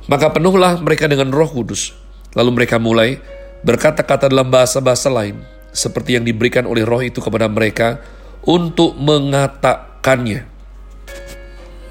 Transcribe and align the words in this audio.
Maka 0.06 0.30
penuhlah 0.30 0.78
mereka 0.78 1.10
dengan 1.10 1.32
roh 1.34 1.48
kudus. 1.48 1.96
Lalu 2.38 2.62
mereka 2.62 2.76
mulai 2.78 3.18
berkata-kata 3.64 4.30
dalam 4.30 4.52
bahasa-bahasa 4.52 5.08
lain 5.08 5.40
seperti 5.74 6.14
yang 6.14 6.24
diberikan 6.28 6.68
oleh 6.68 6.86
roh 6.86 7.02
itu 7.02 7.18
kepada 7.18 7.50
mereka 7.50 7.98
untuk 8.44 8.94
mengatakannya. 8.94 10.46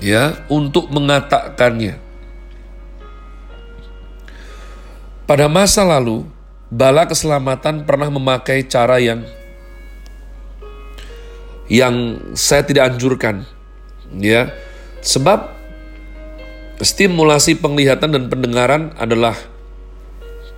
Ya, 0.03 0.39
untuk 0.51 0.91
mengatakannya. 0.91 2.12
Pada 5.23 5.47
masa 5.47 5.87
lalu, 5.87 6.27
bala 6.67 7.07
keselamatan 7.07 7.87
pernah 7.87 8.11
memakai 8.11 8.67
cara 8.67 8.99
yang 8.99 9.23
yang 11.71 12.19
saya 12.35 12.67
tidak 12.67 12.91
anjurkan. 12.91 13.47
Ya. 14.19 14.51
Sebab 14.99 15.51
stimulasi 16.83 17.55
penglihatan 17.55 18.11
dan 18.11 18.27
pendengaran 18.27 18.91
adalah 18.99 19.35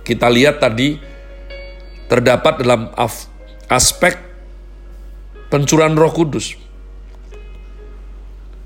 kita 0.02 0.26
lihat 0.30 0.58
tadi 0.58 0.98
terdapat 2.10 2.62
dalam 2.62 2.90
aspek 3.70 4.18
pencurahan 5.50 5.94
Roh 5.94 6.10
Kudus. 6.10 6.58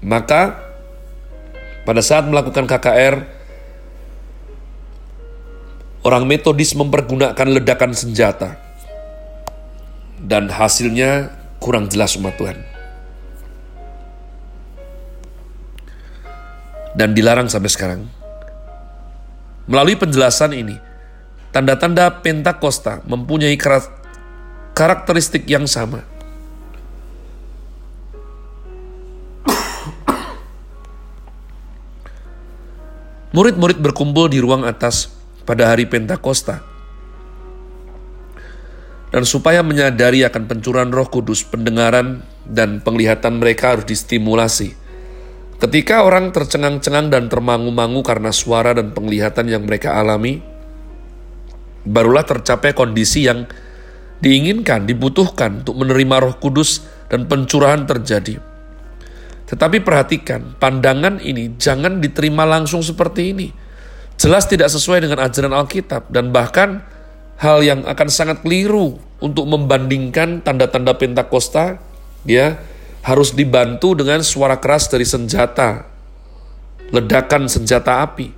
Maka 0.01 0.57
pada 1.85 2.01
saat 2.01 2.25
melakukan 2.25 2.65
KKR 2.65 3.40
orang 6.01 6.25
metodis 6.25 6.73
mempergunakan 6.77 7.49
ledakan 7.61 7.93
senjata. 7.93 8.57
Dan 10.21 10.53
hasilnya 10.53 11.33
kurang 11.61 11.89
jelas 11.89 12.17
umat 12.21 12.37
Tuhan. 12.37 12.61
Dan 16.93 17.17
dilarang 17.17 17.49
sampai 17.49 17.71
sekarang. 17.73 18.01
Melalui 19.71 19.97
penjelasan 19.97 20.53
ini, 20.53 20.77
tanda-tanda 21.55 22.21
Pentakosta 22.21 23.01
mempunyai 23.09 23.57
karakteristik 24.75 25.49
yang 25.49 25.65
sama. 25.65 26.05
Murid-murid 33.31 33.79
berkumpul 33.79 34.27
di 34.27 34.43
ruang 34.43 34.67
atas 34.67 35.20
pada 35.51 35.75
hari 35.75 35.91
Pentakosta. 35.91 36.63
Dan 39.11 39.27
supaya 39.27 39.67
menyadari 39.67 40.23
akan 40.23 40.47
pencurahan 40.47 40.95
roh 40.95 41.11
kudus, 41.11 41.43
pendengaran 41.43 42.23
dan 42.47 42.79
penglihatan 42.79 43.43
mereka 43.43 43.75
harus 43.75 43.91
distimulasi. 43.91 44.79
Ketika 45.59 46.07
orang 46.07 46.31
tercengang-cengang 46.31 47.11
dan 47.11 47.27
termangu-mangu 47.27 48.07
karena 48.07 48.31
suara 48.31 48.71
dan 48.71 48.95
penglihatan 48.95 49.51
yang 49.51 49.67
mereka 49.67 49.99
alami, 49.99 50.39
barulah 51.83 52.23
tercapai 52.23 52.71
kondisi 52.71 53.27
yang 53.27 53.51
diinginkan, 54.23 54.87
dibutuhkan 54.87 55.67
untuk 55.67 55.83
menerima 55.83 56.31
roh 56.31 56.39
kudus 56.39 56.87
dan 57.11 57.27
pencurahan 57.27 57.83
terjadi. 57.91 58.39
Tetapi 59.51 59.83
perhatikan, 59.83 60.55
pandangan 60.63 61.19
ini 61.19 61.59
jangan 61.59 61.99
diterima 61.99 62.47
langsung 62.47 62.87
seperti 62.87 63.35
ini 63.35 63.49
jelas 64.21 64.45
tidak 64.45 64.69
sesuai 64.69 65.01
dengan 65.01 65.25
ajaran 65.25 65.57
Alkitab 65.57 66.13
dan 66.13 66.29
bahkan 66.29 66.85
hal 67.41 67.65
yang 67.65 67.89
akan 67.89 68.09
sangat 68.13 68.45
keliru 68.45 69.01
untuk 69.17 69.49
membandingkan 69.49 70.45
tanda-tanda 70.45 70.93
Pentakosta 70.93 71.81
ya 72.29 72.61
harus 73.01 73.33
dibantu 73.33 73.97
dengan 73.97 74.21
suara 74.21 74.61
keras 74.61 74.93
dari 74.93 75.09
senjata 75.09 75.89
ledakan 76.93 77.49
senjata 77.49 78.05
api. 78.05 78.29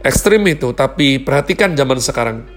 Ekstrim 0.00 0.40
itu 0.48 0.72
tapi 0.72 1.20
perhatikan 1.20 1.76
zaman 1.76 2.00
sekarang. 2.00 2.48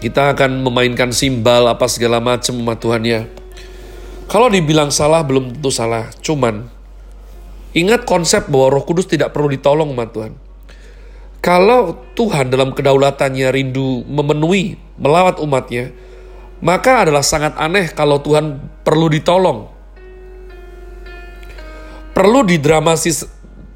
Kita 0.00 0.32
akan 0.32 0.64
memainkan 0.64 1.12
simbal 1.12 1.68
apa 1.68 1.84
segala 1.84 2.16
macam 2.16 2.56
umat 2.64 2.80
Tuhan 2.80 3.02
ya. 3.04 3.28
Kalau 4.24 4.48
dibilang 4.48 4.88
salah 4.88 5.20
belum 5.20 5.52
tentu 5.58 5.68
salah. 5.68 6.08
Cuman 6.24 6.64
ingat 7.76 8.08
konsep 8.08 8.48
bahwa 8.48 8.80
roh 8.80 8.84
kudus 8.88 9.04
tidak 9.04 9.36
perlu 9.36 9.52
ditolong 9.52 9.92
umat 9.92 10.16
Tuhan 10.16 10.47
kalau 11.48 11.96
Tuhan 12.12 12.52
dalam 12.52 12.76
kedaulatannya 12.76 13.48
rindu 13.48 14.04
memenuhi, 14.04 14.76
melawat 15.00 15.40
umatnya, 15.40 15.96
maka 16.60 17.08
adalah 17.08 17.24
sangat 17.24 17.56
aneh 17.56 17.88
kalau 17.88 18.20
Tuhan 18.20 18.60
perlu 18.84 19.08
ditolong. 19.08 19.72
Perlu 22.12 22.44
didramatis, 22.44 23.24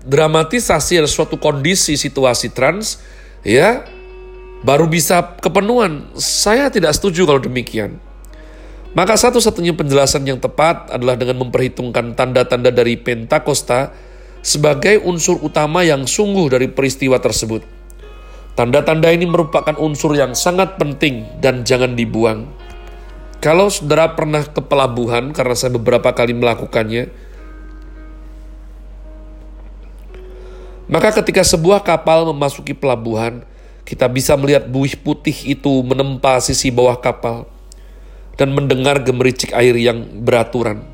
dramatisasi 0.04 1.00
suatu 1.08 1.40
kondisi 1.40 1.96
situasi 1.96 2.52
trans, 2.52 3.00
ya, 3.40 3.88
baru 4.60 4.84
bisa 4.84 5.40
kepenuhan. 5.40 6.12
Saya 6.20 6.68
tidak 6.68 6.92
setuju 6.92 7.25
kalau 7.25 7.40
demikian. 7.40 7.96
Maka 8.92 9.16
satu-satunya 9.16 9.72
penjelasan 9.72 10.28
yang 10.28 10.36
tepat 10.36 10.92
adalah 10.92 11.16
dengan 11.16 11.40
memperhitungkan 11.48 12.12
tanda-tanda 12.12 12.68
dari 12.68 13.00
Pentakosta 13.00 14.12
sebagai 14.42 14.98
unsur 15.06 15.38
utama 15.38 15.86
yang 15.86 16.04
sungguh 16.04 16.50
dari 16.50 16.66
peristiwa 16.66 17.22
tersebut. 17.22 17.62
Tanda-tanda 18.52 19.08
ini 19.08 19.24
merupakan 19.24 19.72
unsur 19.80 20.12
yang 20.12 20.36
sangat 20.36 20.76
penting 20.76 21.24
dan 21.40 21.64
jangan 21.64 21.96
dibuang. 21.96 22.44
Kalau 23.40 23.72
saudara 23.72 24.12
pernah 24.12 24.44
ke 24.44 24.60
pelabuhan, 24.60 25.32
karena 25.32 25.56
saya 25.56 25.72
beberapa 25.72 26.12
kali 26.12 26.36
melakukannya, 26.36 27.08
maka 30.92 31.16
ketika 31.22 31.40
sebuah 31.42 31.80
kapal 31.80 32.28
memasuki 32.28 32.76
pelabuhan, 32.76 33.42
kita 33.88 34.06
bisa 34.06 34.36
melihat 34.36 34.68
buih 34.68 34.94
putih 35.00 35.34
itu 35.48 35.72
menempa 35.82 36.38
sisi 36.44 36.68
bawah 36.68 37.00
kapal 37.00 37.48
dan 38.36 38.52
mendengar 38.52 39.00
gemericik 39.00 39.50
air 39.56 39.74
yang 39.80 40.22
beraturan. 40.22 40.91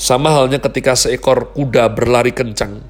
Sama 0.00 0.32
halnya 0.32 0.56
ketika 0.56 0.96
seekor 0.96 1.52
kuda 1.52 1.92
berlari 1.92 2.32
kencang. 2.32 2.80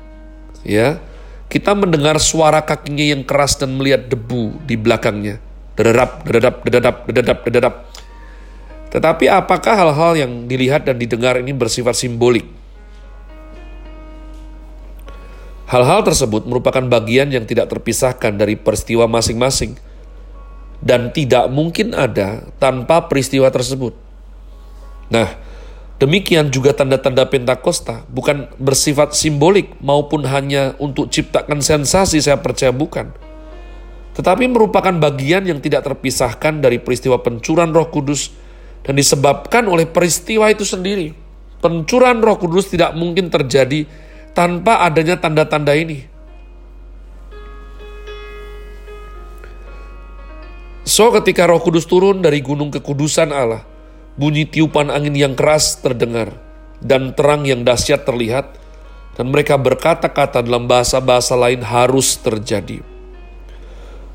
Ya. 0.62 1.02
kita 1.50 1.74
mendengar 1.74 2.22
suara 2.22 2.62
kakinya 2.62 3.02
yang 3.02 3.26
keras 3.26 3.58
dan 3.58 3.74
melihat 3.74 4.06
debu 4.06 4.62
di 4.62 4.78
belakangnya. 4.78 5.42
Dedadap, 5.74 6.22
dedadap, 6.22 6.54
dedadap, 6.62 6.96
dedadap, 7.10 7.38
dedadap. 7.42 7.74
Tetapi 8.94 9.26
apakah 9.26 9.74
hal-hal 9.74 10.12
yang 10.14 10.46
dilihat 10.46 10.86
dan 10.86 11.02
didengar 11.02 11.34
ini 11.42 11.50
bersifat 11.50 11.98
simbolik? 11.98 12.46
Hal-hal 15.66 16.06
tersebut 16.06 16.46
merupakan 16.46 16.86
bagian 16.86 17.34
yang 17.34 17.42
tidak 17.42 17.66
terpisahkan 17.74 18.38
dari 18.38 18.54
peristiwa 18.54 19.10
masing-masing 19.10 19.74
dan 20.78 21.10
tidak 21.10 21.50
mungkin 21.50 21.98
ada 21.98 22.46
tanpa 22.62 23.10
peristiwa 23.10 23.50
tersebut. 23.50 23.98
Nah, 25.10 25.49
Demikian 26.00 26.48
juga 26.48 26.72
tanda-tanda 26.72 27.28
Pentakosta 27.28 28.08
bukan 28.08 28.48
bersifat 28.56 29.12
simbolik 29.12 29.76
maupun 29.84 30.24
hanya 30.24 30.72
untuk 30.80 31.12
ciptakan 31.12 31.60
sensasi 31.60 32.24
saya 32.24 32.40
percaya 32.40 32.72
bukan. 32.72 33.12
Tetapi 34.16 34.48
merupakan 34.48 34.96
bagian 34.96 35.44
yang 35.44 35.60
tidak 35.60 35.84
terpisahkan 35.84 36.64
dari 36.64 36.80
peristiwa 36.80 37.20
pencurahan 37.20 37.68
roh 37.68 37.92
kudus 37.92 38.32
dan 38.80 38.96
disebabkan 38.96 39.68
oleh 39.68 39.84
peristiwa 39.84 40.48
itu 40.48 40.64
sendiri. 40.64 41.12
Pencurahan 41.60 42.16
roh 42.24 42.40
kudus 42.40 42.72
tidak 42.72 42.96
mungkin 42.96 43.28
terjadi 43.28 43.84
tanpa 44.32 44.80
adanya 44.80 45.20
tanda-tanda 45.20 45.76
ini. 45.76 46.08
So 50.88 51.12
ketika 51.12 51.44
roh 51.44 51.60
kudus 51.60 51.84
turun 51.84 52.24
dari 52.24 52.40
gunung 52.40 52.72
kekudusan 52.72 53.30
Allah, 53.36 53.69
bunyi 54.20 54.44
tiupan 54.44 54.92
angin 54.92 55.16
yang 55.16 55.32
keras 55.32 55.80
terdengar, 55.80 56.36
dan 56.84 57.16
terang 57.16 57.48
yang 57.48 57.64
dahsyat 57.64 58.04
terlihat, 58.04 58.52
dan 59.16 59.32
mereka 59.32 59.56
berkata-kata 59.56 60.44
dalam 60.44 60.68
bahasa-bahasa 60.68 61.40
lain 61.40 61.64
harus 61.64 62.20
terjadi. 62.20 62.84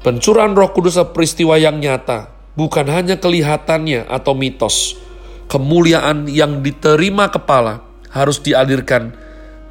Pencurahan 0.06 0.54
roh 0.54 0.70
kudus 0.70 1.02
peristiwa 1.10 1.58
yang 1.58 1.82
nyata, 1.82 2.30
bukan 2.54 2.86
hanya 2.94 3.18
kelihatannya 3.18 4.06
atau 4.06 4.38
mitos. 4.38 5.02
Kemuliaan 5.50 6.30
yang 6.30 6.62
diterima 6.62 7.34
kepala 7.34 7.82
harus 8.14 8.38
dialirkan 8.42 9.18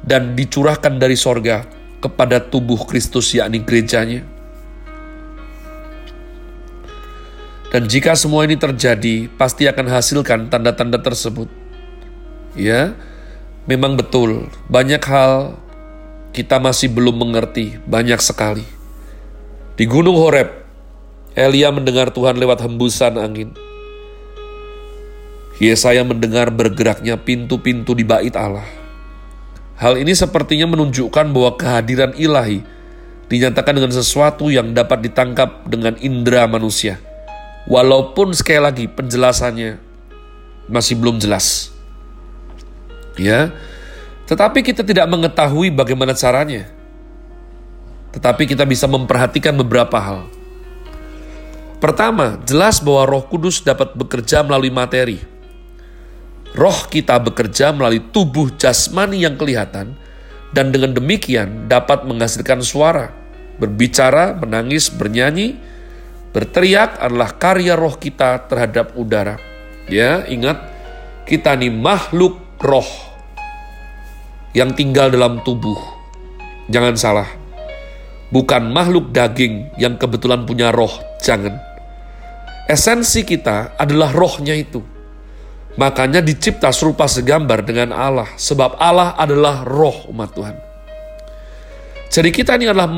dan 0.03 0.35
dicurahkan 0.35 0.99
dari 0.99 1.15
sorga 1.15 1.63
kepada 2.03 2.43
tubuh 2.43 2.83
Kristus 2.83 3.31
yakni 3.31 3.63
gerejanya. 3.63 4.34
Dan 7.75 7.91
jika 7.91 8.15
semua 8.15 8.47
ini 8.47 8.55
terjadi, 8.55 9.27
pasti 9.35 9.67
akan 9.67 9.91
hasilkan 9.91 10.47
tanda-tanda 10.47 10.95
tersebut. 10.95 11.51
Ya, 12.55 12.95
memang 13.67 13.99
betul, 13.99 14.47
banyak 14.71 15.03
hal 15.03 15.59
kita 16.31 16.55
masih 16.55 16.87
belum 16.87 17.19
mengerti, 17.19 17.75
banyak 17.83 18.15
sekali. 18.23 18.63
Di 19.75 19.83
Gunung 19.91 20.15
Horeb, 20.15 20.55
Elia 21.35 21.67
mendengar 21.67 22.15
Tuhan 22.15 22.39
lewat 22.39 22.63
hembusan 22.63 23.19
angin. 23.19 23.51
Yesaya 25.59 26.07
mendengar 26.07 26.55
bergeraknya 26.55 27.19
pintu-pintu 27.19 27.91
di 27.91 28.07
bait 28.07 28.39
Allah. 28.39 28.63
Hal 29.75 29.99
ini 29.99 30.15
sepertinya 30.15 30.71
menunjukkan 30.71 31.27
bahwa 31.27 31.59
kehadiran 31.59 32.15
ilahi 32.15 32.63
dinyatakan 33.27 33.75
dengan 33.75 33.91
sesuatu 33.91 34.47
yang 34.47 34.71
dapat 34.71 35.11
ditangkap 35.11 35.67
dengan 35.67 35.99
indera 35.99 36.47
manusia 36.47 37.03
Walaupun 37.65 38.29
sekali 38.37 38.61
lagi 38.61 38.85
penjelasannya 38.85 39.81
masih 40.69 40.97
belum 40.97 41.17
jelas. 41.17 41.73
Ya. 43.17 43.53
Tetapi 44.25 44.65
kita 44.65 44.81
tidak 44.81 45.05
mengetahui 45.09 45.73
bagaimana 45.73 46.13
caranya. 46.17 46.69
Tetapi 48.13 48.45
kita 48.49 48.65
bisa 48.65 48.85
memperhatikan 48.85 49.53
beberapa 49.57 49.97
hal. 49.97 50.29
Pertama, 51.81 52.39
jelas 52.47 52.81
bahwa 52.81 53.03
Roh 53.05 53.25
Kudus 53.27 53.61
dapat 53.61 53.93
bekerja 53.93 54.41
melalui 54.41 54.73
materi. 54.73 55.19
Roh 56.55 56.87
kita 56.87 57.19
bekerja 57.19 57.75
melalui 57.75 57.99
tubuh 57.99 58.47
jasmani 58.55 59.27
yang 59.27 59.35
kelihatan 59.35 59.93
dan 60.55 60.71
dengan 60.71 60.95
demikian 60.95 61.67
dapat 61.67 62.07
menghasilkan 62.07 62.63
suara, 62.63 63.11
berbicara, 63.59 64.31
menangis, 64.39 64.87
bernyanyi, 64.87 65.59
Berteriak 66.35 66.99
adalah 66.99 67.31
karya 67.39 67.79
roh 67.79 67.95
kita 67.95 68.43
terhadap 68.51 68.91
udara. 68.99 69.39
Ya, 69.87 70.27
ingat 70.27 70.59
kita 71.23 71.55
ini 71.55 71.71
makhluk 71.71 72.59
roh 72.59 72.91
yang 74.51 74.75
tinggal 74.75 75.07
dalam 75.07 75.39
tubuh. 75.47 75.79
Jangan 76.67 76.95
salah. 76.99 77.29
Bukan 78.35 78.67
makhluk 78.67 79.15
daging 79.15 79.79
yang 79.79 79.95
kebetulan 79.95 80.43
punya 80.43 80.75
roh, 80.75 80.91
jangan. 81.23 81.55
Esensi 82.67 83.23
kita 83.23 83.79
adalah 83.79 84.11
rohnya 84.11 84.59
itu. 84.59 84.83
Makanya 85.79 86.19
dicipta 86.19 86.67
serupa 86.75 87.07
segambar 87.07 87.63
dengan 87.63 87.95
Allah, 87.95 88.27
sebab 88.35 88.75
Allah 88.75 89.15
adalah 89.15 89.63
roh 89.63 90.11
umat 90.11 90.35
Tuhan. 90.35 90.55
Jadi 92.11 92.29
kita 92.31 92.59
ini 92.59 92.67
adalah 92.67 92.91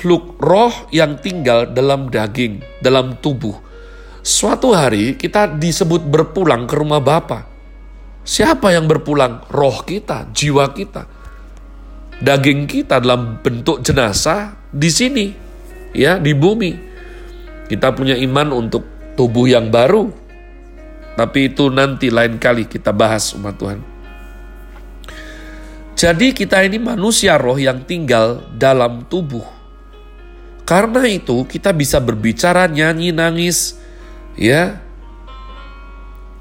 makhluk 0.00 0.40
roh 0.40 0.72
yang 0.96 1.20
tinggal 1.20 1.68
dalam 1.68 2.08
daging, 2.08 2.64
dalam 2.80 3.20
tubuh. 3.20 3.52
Suatu 4.24 4.72
hari 4.72 5.12
kita 5.12 5.60
disebut 5.60 6.08
berpulang 6.08 6.64
ke 6.64 6.72
rumah 6.72 7.04
Bapa. 7.04 7.44
Siapa 8.24 8.72
yang 8.72 8.88
berpulang? 8.88 9.44
Roh 9.52 9.84
kita, 9.84 10.32
jiwa 10.32 10.72
kita. 10.72 11.04
Daging 12.16 12.64
kita 12.64 12.96
dalam 12.96 13.44
bentuk 13.44 13.84
jenazah 13.84 14.56
di 14.72 14.88
sini, 14.88 15.36
ya, 15.92 16.16
di 16.16 16.32
bumi. 16.32 16.72
Kita 17.68 17.92
punya 17.92 18.16
iman 18.16 18.56
untuk 18.56 19.12
tubuh 19.20 19.52
yang 19.52 19.68
baru. 19.68 20.08
Tapi 21.12 21.52
itu 21.52 21.68
nanti 21.68 22.08
lain 22.08 22.40
kali 22.40 22.64
kita 22.64 22.96
bahas 22.96 23.36
umat 23.36 23.52
Tuhan. 23.60 23.84
Jadi 25.92 26.32
kita 26.32 26.64
ini 26.64 26.80
manusia 26.80 27.36
roh 27.36 27.60
yang 27.60 27.84
tinggal 27.84 28.48
dalam 28.56 29.04
tubuh. 29.04 29.59
Karena 30.70 31.02
itu 31.10 31.42
kita 31.50 31.74
bisa 31.74 31.98
berbicara, 31.98 32.70
nyanyi, 32.70 33.10
nangis, 33.10 33.74
ya. 34.38 34.78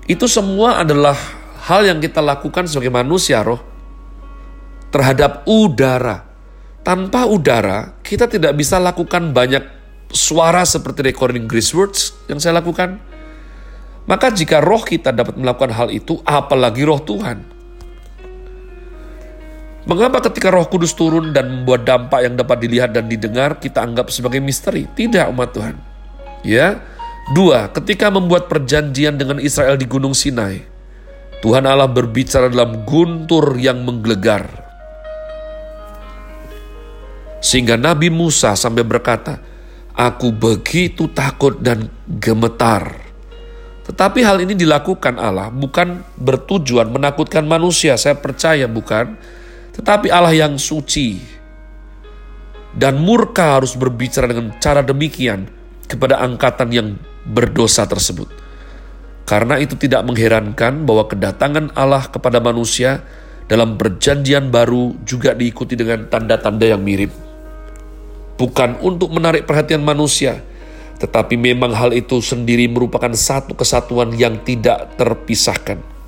Itu 0.06 0.30
semua 0.30 0.86
adalah 0.86 1.18
hal 1.66 1.90
yang 1.90 1.98
kita 1.98 2.22
lakukan 2.22 2.70
sebagai 2.70 2.94
manusia 2.94 3.42
roh 3.42 3.58
terhadap 4.94 5.50
udara. 5.50 6.30
Tanpa 6.86 7.26
udara, 7.26 7.98
kita 8.06 8.30
tidak 8.30 8.54
bisa 8.54 8.78
lakukan 8.78 9.34
banyak 9.34 9.66
suara 10.14 10.62
seperti 10.62 11.10
recording 11.10 11.50
Grace 11.50 11.74
Words 11.74 12.30
yang 12.30 12.38
saya 12.38 12.62
lakukan. 12.62 13.02
Maka 14.06 14.30
jika 14.30 14.62
roh 14.62 14.86
kita 14.86 15.10
dapat 15.10 15.42
melakukan 15.42 15.74
hal 15.74 15.90
itu, 15.90 16.22
apalagi 16.22 16.86
roh 16.86 17.02
Tuhan. 17.02 17.59
Mengapa 19.90 20.22
ketika 20.30 20.54
Roh 20.54 20.70
Kudus 20.70 20.94
turun 20.94 21.34
dan 21.34 21.50
membuat 21.50 21.82
dampak 21.82 22.22
yang 22.22 22.38
dapat 22.38 22.62
dilihat 22.62 22.94
dan 22.94 23.10
didengar 23.10 23.58
kita 23.58 23.82
anggap 23.82 24.14
sebagai 24.14 24.38
misteri? 24.38 24.86
Tidak 24.86 25.26
umat 25.34 25.50
Tuhan. 25.50 25.76
Ya. 26.46 26.78
Dua, 27.34 27.74
ketika 27.74 28.14
membuat 28.14 28.46
perjanjian 28.46 29.18
dengan 29.18 29.42
Israel 29.42 29.82
di 29.82 29.90
Gunung 29.90 30.14
Sinai, 30.14 30.62
Tuhan 31.42 31.66
Allah 31.66 31.90
berbicara 31.90 32.54
dalam 32.54 32.86
guntur 32.86 33.58
yang 33.58 33.82
menggelegar. 33.82 34.46
Sehingga 37.42 37.74
Nabi 37.74 38.14
Musa 38.14 38.54
sampai 38.54 38.86
berkata, 38.86 39.42
Aku 39.98 40.30
begitu 40.30 41.10
takut 41.10 41.58
dan 41.66 41.90
gemetar. 42.06 42.94
Tetapi 43.90 44.22
hal 44.22 44.46
ini 44.46 44.54
dilakukan 44.54 45.18
Allah 45.18 45.50
bukan 45.50 46.06
bertujuan 46.14 46.94
menakutkan 46.94 47.42
manusia, 47.42 47.98
saya 47.98 48.14
percaya 48.14 48.70
bukan 48.70 49.18
tetapi 49.80 50.12
Allah 50.12 50.36
yang 50.36 50.60
suci 50.60 51.16
dan 52.76 53.00
murka 53.00 53.56
harus 53.56 53.80
berbicara 53.80 54.28
dengan 54.28 54.52
cara 54.60 54.84
demikian 54.84 55.48
kepada 55.88 56.20
angkatan 56.20 56.70
yang 56.70 56.88
berdosa 57.24 57.88
tersebut. 57.88 58.28
Karena 59.24 59.56
itu 59.56 59.80
tidak 59.80 60.04
mengherankan 60.04 60.84
bahwa 60.84 61.08
kedatangan 61.08 61.72
Allah 61.80 62.12
kepada 62.12 62.44
manusia 62.44 63.08
dalam 63.48 63.80
perjanjian 63.80 64.52
baru 64.52 65.00
juga 65.08 65.32
diikuti 65.32 65.80
dengan 65.80 66.12
tanda-tanda 66.12 66.68
yang 66.68 66.84
mirip. 66.84 67.16
Bukan 68.36 68.84
untuk 68.84 69.16
menarik 69.16 69.48
perhatian 69.48 69.80
manusia, 69.80 70.44
tetapi 71.00 71.40
memang 71.40 71.72
hal 71.72 71.96
itu 71.96 72.20
sendiri 72.20 72.68
merupakan 72.68 73.16
satu 73.16 73.56
kesatuan 73.56 74.12
yang 74.12 74.44
tidak 74.44 74.92
terpisahkan. 75.00 75.99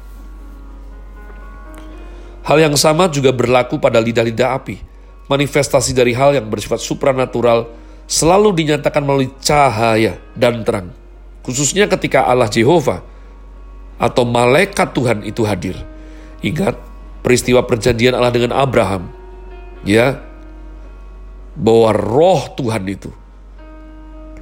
Hal 2.41 2.57
yang 2.57 2.73
sama 2.73 3.05
juga 3.07 3.29
berlaku 3.29 3.77
pada 3.77 4.01
lidah-lidah 4.01 4.57
api. 4.57 4.81
Manifestasi 5.29 5.93
dari 5.93 6.11
hal 6.11 6.35
yang 6.35 6.49
bersifat 6.49 6.81
supranatural 6.81 7.69
selalu 8.09 8.51
dinyatakan 8.51 8.99
melalui 9.05 9.31
cahaya 9.39 10.19
dan 10.35 10.65
terang. 10.65 10.91
Khususnya 11.45 11.87
ketika 11.87 12.25
Allah 12.27 12.49
Jehovah 12.49 13.05
atau 14.01 14.25
malaikat 14.25 14.91
Tuhan 14.91 15.21
itu 15.23 15.45
hadir. 15.45 15.77
Ingat 16.41 16.75
peristiwa 17.21 17.61
perjanjian 17.61 18.17
Allah 18.17 18.33
dengan 18.33 18.57
Abraham. 18.57 19.13
Ya, 19.85 20.21
bahwa 21.57 21.89
roh 21.93 22.41
Tuhan 22.53 22.85
itu 22.85 23.09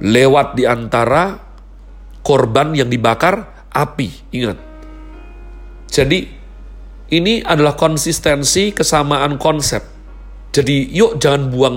lewat 0.00 0.56
di 0.56 0.64
antara 0.64 1.36
korban 2.24 2.72
yang 2.72 2.88
dibakar 2.88 3.68
api. 3.68 4.08
Ingat. 4.32 4.58
Jadi 5.90 6.39
ini 7.10 7.42
adalah 7.42 7.74
konsistensi 7.74 8.70
kesamaan 8.70 9.34
konsep. 9.36 9.82
Jadi 10.50 10.90
yuk 10.94 11.18
jangan 11.18 11.50
buang 11.50 11.76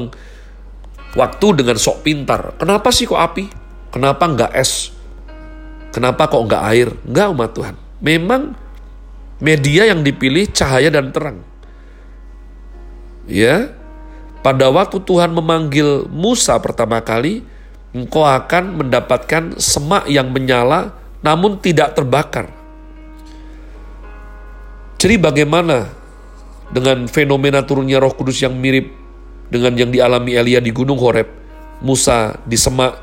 waktu 1.17 1.47
dengan 1.57 1.77
sok 1.77 2.05
pintar. 2.05 2.57
Kenapa 2.57 2.89
sih 2.89 3.09
kok 3.09 3.17
api? 3.17 3.45
Kenapa 3.93 4.25
nggak 4.29 4.51
es? 4.53 4.93
Kenapa 5.93 6.25
kok 6.25 6.45
nggak 6.49 6.63
air? 6.73 6.89
Nggak 7.05 7.27
umat 7.33 7.49
Tuhan. 7.53 7.75
Memang 8.01 8.41
media 9.41 9.89
yang 9.89 10.01
dipilih 10.01 10.49
cahaya 10.49 10.89
dan 10.89 11.13
terang. 11.13 11.41
Ya, 13.29 13.71
pada 14.43 14.67
waktu 14.67 14.99
Tuhan 15.01 15.31
memanggil 15.31 16.09
Musa 16.11 16.59
pertama 16.59 16.99
kali, 16.99 17.45
engkau 17.95 18.25
akan 18.25 18.83
mendapatkan 18.83 19.55
semak 19.61 20.09
yang 20.09 20.33
menyala 20.33 20.97
namun 21.23 21.61
tidak 21.61 21.95
terbakar. 21.95 22.62
Jadi 25.03 25.19
bagaimana 25.19 25.91
dengan 26.71 27.11
fenomena 27.11 27.59
turunnya 27.59 27.99
roh 27.99 28.15
kudus 28.15 28.39
yang 28.39 28.55
mirip 28.55 28.87
dengan 29.51 29.75
yang 29.75 29.91
dialami 29.91 30.39
Elia 30.39 30.63
di 30.63 30.71
Gunung 30.71 30.95
Horeb, 30.95 31.27
Musa 31.83 32.39
di 32.47 32.55
semak, 32.55 32.95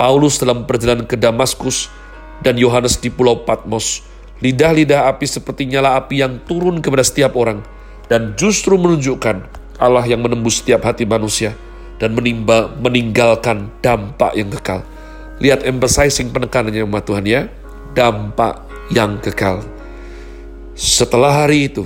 Paulus 0.00 0.40
dalam 0.40 0.64
perjalanan 0.64 1.04
ke 1.04 1.20
Damaskus, 1.20 1.92
dan 2.40 2.56
Yohanes 2.56 2.96
di 2.96 3.12
Pulau 3.12 3.44
Patmos. 3.44 4.00
Lidah-lidah 4.40 5.12
api 5.12 5.28
seperti 5.28 5.68
nyala 5.68 6.00
api 6.00 6.24
yang 6.24 6.40
turun 6.48 6.80
kepada 6.80 7.04
setiap 7.04 7.36
orang, 7.36 7.60
dan 8.08 8.32
justru 8.32 8.80
menunjukkan 8.80 9.44
Allah 9.76 10.08
yang 10.08 10.24
menembus 10.24 10.64
setiap 10.64 10.88
hati 10.88 11.04
manusia 11.04 11.52
dan 12.00 12.16
menimba, 12.16 12.72
meninggalkan 12.80 13.68
dampak 13.84 14.32
yang 14.40 14.48
kekal. 14.56 14.88
Lihat 15.36 15.68
emphasizing 15.68 16.32
penekanannya 16.32 16.80
umat 16.88 17.04
Tuhan 17.04 17.28
ya, 17.28 17.44
dampak 17.92 18.64
yang 18.88 19.20
kekal. 19.20 19.60
Setelah 20.72 21.44
hari 21.44 21.68
itu, 21.68 21.84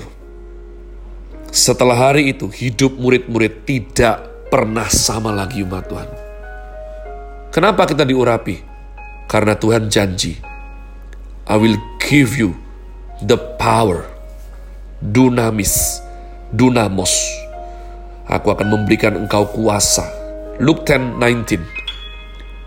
setelah 1.51 1.97
hari 1.97 2.31
itu 2.31 2.47
hidup 2.47 2.95
murid-murid 2.95 3.67
tidak 3.67 4.23
pernah 4.53 4.87
sama 4.87 5.35
lagi 5.35 5.67
umat 5.67 5.85
Tuhan. 5.91 6.11
Kenapa 7.51 7.89
kita 7.89 8.07
diurapi? 8.07 8.63
Karena 9.27 9.59
Tuhan 9.59 9.91
janji, 9.91 10.39
I 11.51 11.57
will 11.59 11.79
give 11.99 12.39
you 12.39 12.55
the 13.27 13.39
power, 13.59 14.07
dunamis, 15.03 15.99
dunamos, 16.55 17.11
Aku 18.27 18.51
akan 18.51 18.75
memberikan 18.75 19.15
engkau 19.15 19.47
kuasa. 19.47 20.03
Luke 20.59 20.83
10, 20.83 21.15
19. 21.23 21.63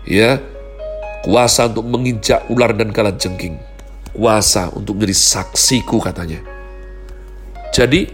Ya, 0.08 0.40
kuasa 1.20 1.68
untuk 1.68 1.84
menginjak 1.84 2.48
ular 2.48 2.72
dan 2.72 2.96
kala 2.96 3.12
jengking. 3.12 3.60
Kuasa 4.10 4.74
untuk 4.74 4.98
menjadi 4.98 5.16
saksiku 5.16 6.02
katanya. 6.02 6.42
Jadi, 7.70 8.10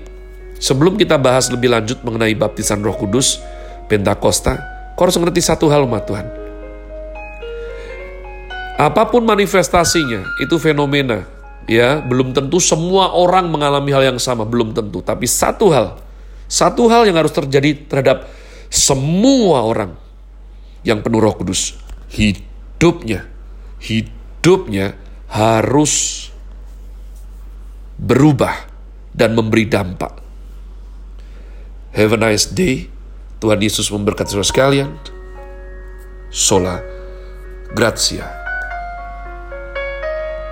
sebelum 0.61 1.00
kita 1.00 1.17
bahas 1.17 1.49
lebih 1.49 1.73
lanjut 1.73 2.05
mengenai 2.05 2.37
baptisan 2.37 2.85
roh 2.85 2.95
kudus, 2.95 3.41
Pentakosta, 3.88 4.61
kau 4.99 5.09
harus 5.09 5.17
mengerti 5.17 5.41
satu 5.41 5.71
hal 5.73 5.88
umat 5.88 6.05
Tuhan. 6.05 6.26
Apa 8.76 9.09
pun 9.09 9.25
manifestasinya, 9.25 10.21
itu 10.45 10.61
fenomena. 10.61 11.25
Ya, 11.65 11.99
belum 12.05 12.37
tentu 12.37 12.61
semua 12.61 13.17
orang 13.17 13.49
mengalami 13.49 13.91
hal 13.91 14.15
yang 14.15 14.21
sama, 14.21 14.45
belum 14.45 14.76
tentu. 14.76 15.00
Tapi 15.00 15.25
satu 15.25 15.73
hal, 15.73 15.97
satu 16.47 16.87
hal 16.93 17.09
yang 17.09 17.17
harus 17.17 17.33
terjadi 17.33 17.88
terhadap 17.88 18.29
semua 18.69 19.65
orang 19.65 19.97
yang 20.85 21.00
penuh 21.00 21.25
roh 21.25 21.35
kudus. 21.35 21.75
Hidupnya, 22.12 23.26
hidupnya 23.81 24.95
harus 25.30 26.28
berubah 27.97 28.68
dan 29.16 29.33
memberi 29.33 29.66
dampak. 29.66 30.21
Have 31.97 32.12
a 32.12 32.21
nice 32.21 32.45
day. 32.45 32.92
Tuhan 33.40 33.61
Yesus 33.61 33.88
memberkati 33.88 34.33
saudara 34.33 34.49
sekalian. 34.49 34.90
Sola 36.28 36.80
Grazia. 37.73 38.46